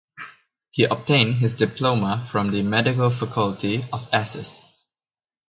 [0.71, 4.65] He obtained his diploma from the Medical faculty of Ss.